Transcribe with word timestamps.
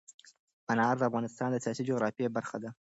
انار 0.71 0.95
د 0.97 1.03
افغانستان 1.09 1.49
د 1.51 1.57
سیاسي 1.65 1.83
جغرافیه 1.89 2.29
برخه 2.37 2.57
ده. 2.63 2.69